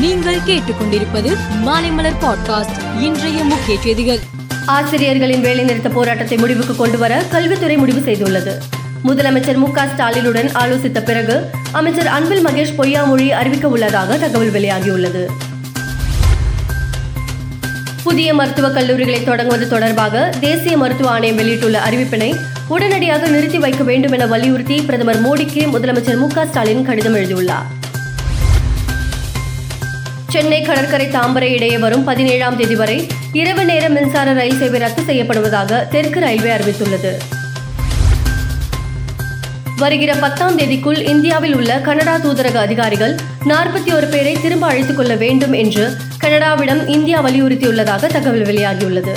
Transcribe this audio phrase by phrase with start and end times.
[0.00, 1.36] நீங்கள் கேட்டுக்கொண்டிருப்பது
[1.66, 4.18] மாலைமலர் பாட்காஸ்ட் இன்றைய முக்கிய செய்திகள்.
[4.66, 8.52] ஆசிரியர்களின் வேலைநிறுத்த போராட்டத்தை முடிவுக்கு கொண்டுவர கல்வித்துறை முடிவு செய்துள்ளது.
[9.04, 15.26] முதலமைச்சர் மு ஸ்டாலினுடன் ஆலோசித்த பிறகு அமைச்சர் அன்பில் மகேஷ் பொய்யாமொழி அறிவிக்க உள்ளதாக தகவல் வெளியாகியுள்ளது.
[18.02, 22.36] புதிய மருத்துவக் கல்லூரிகளை தொடங்குவது தொடர்பாக தேசிய மருத்துவ ஆணையம் வெளியிட்டுள்ள அறிவிப்பினை
[22.68, 27.77] உடனடியாக நிறுத்தி வைக்க வேண்டும் என வலியுறுத்தி பிரதமர் மோடிக்கு முதலமைச்சர் மு ஸ்டாலின் கடிதம் எழுதியுள்ளார்.
[30.30, 35.88] சென்னை கடற்கரை தாம்பரை இடையே வரும் பதினேழாம் தேதி வரை இரவு நேர மின்சார ரயில் சேவை ரத்து செய்யப்படுவதாக
[35.88, 37.16] தெற்கு ரயில்வே அறிவித்துள்ளது.
[39.76, 45.52] வருகிற பத்தாம் தேதிக்குள் இந்தியாவில் உள்ள கனடா தூதரக அதிகாரிகள் நாற்பத்தி ஒரு பேரை திரும்ப அழைத்துக் கொள்ள வேண்டும்
[45.52, 49.14] என்று கனடாவிடம் இந்தியா வலியுறுத்தியுள்ளதாக தகவல் வெளியாகியுள்ளது.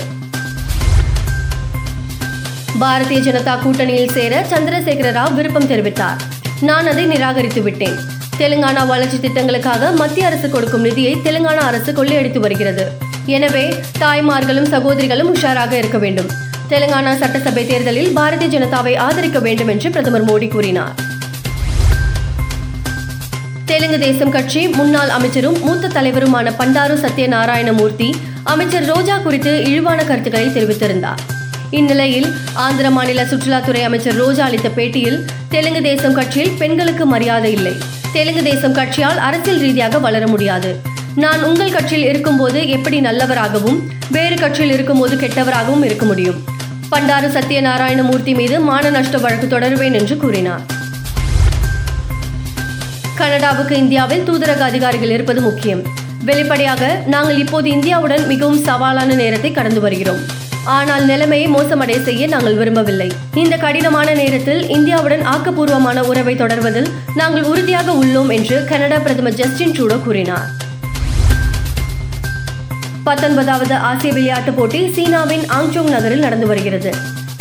[2.81, 6.19] பாரதிய ஜனதா கூட்டணியில் சேர சந்திரசேகர ராவ் விருப்பம் தெரிவித்தார்.
[6.61, 12.85] நான் அதை நிராகரித்து விட்டேன் தெலுங்கானா வளர்ச்சி திட்டங்களுக்காக மத்திய அரசு கொடுக்கும் நிதியை தெலுங்கானா அரசு கொள்ளையடித்து வருகிறது.
[13.25, 16.29] எனவே தாய்மார்களும் சகோதரிகளும் உஷாராக இருக்க வேண்டும்.
[16.69, 20.95] தெலுங்கானா சட்டசபை தேர்தலில் பாரதிய ஜனதாவை ஆதரிக்க வேண்டும் என்று பிரதமர் மோடி கூறினார்.
[23.65, 28.09] தெலுங்கு தேசம் கட்சி முன்னாள் அமைச்சரும் மூத்த தலைவருமான பண்டாரு சத்யநாராயணமூர்த்தி
[28.43, 31.21] அமைச்சர் ரோஜா குறித்து இழிவான கருத்துக்களை தெரிவித்திருந்தார்.
[31.69, 37.75] இந்நிலையில் ஆந்திர மாநில சுற்றுலாத்துறை அமைச்சர் ரோஜா அளித்த பேட்டியில் தெலுங்கு தேசம் கட்சியில் பெண்களுக்கு மரியாதை இல்லை.
[38.13, 40.79] தெலுங்கு தேசம் கட்சியால் அரசியல் ரீதியாக வளர முடியாது.
[41.15, 43.79] நான் உங்கள் கட்சியில் இருக்கும்போது எப்படி நல்லவராகவும்
[44.11, 46.43] வேறு கட்சியில் இருக்கும்போது கெட்டவராகவும் இருக்க முடியும்.
[46.91, 50.63] பண்டாரு சத்யநாராயணமூர்த்தி மீது மான நஷ்ட வழக்கு தொடருவேன் என்று கூறினார்.
[53.15, 55.83] கனடாவுக்கு இந்தியாவில் தூதரக அதிகாரிகள் இருப்பது முக்கியம்.
[56.25, 60.21] வெளிப்படையாக நாங்கள் இப்போது இந்தியாவுடன் மிகவும் சவாலான நேரத்தை கடந்து வருகிறோம்.
[60.63, 63.11] ஆனால் நிலைமையை மோசமடைய செய்ய நாங்கள் விரும்பவில்லை.
[63.33, 70.03] இந்த கடினமான நேரத்தில் இந்தியாவுடன் ஆக்கப்பூர்வமான உறவை தொடர்வதில் நாங்கள் உறுதியாக உள்ளோம் என்று கனடா பிரதமர் ஜஸ்டின் ட்ரூடோ
[70.03, 70.47] கூறினார்.
[73.03, 76.93] பத்தொன்பதாவது ஆசிய விளையாட்டுப் போட்டி சீனாவின் ஆங்சோங் நகரில் நடந்து வருகிறது.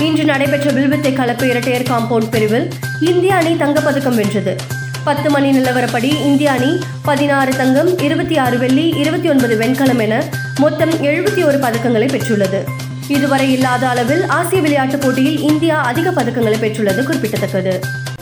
[0.02, 2.68] இன்று நடைபெற்ற வில்வித்தை கலப்பு இரட்டையர் காம்பவுண்ட் பிரிவில்
[3.00, 4.56] இந்திய அணி தங்கப்பதக்கம் வென்றது.
[5.04, 10.24] பத்து மணி நிலவரப்படி இந்திய அணி பதினாறு தங்கம் இருபத்தி ஆறு வெள்ளி இருபத்தி ஒன்பது வெண்கலம் என
[10.58, 12.88] மொத்தம் எழுபத்தி ஒரு பதக்கங்களை பெற்றுள்ளது.
[13.10, 17.80] இதுவரை இல்லாத அளவில் ஆசிய விளையாட்டுப் போட்டியில் இந்தியா அதிக பதக்கங்களை பெற்றுள்ளது குறிப்பிடத்தக்கது.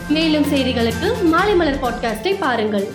[0.09, 2.87] மேலும் செய்திகளுக்கு மாலை மலர் பாட்காஸ்டை பாருங்கள்.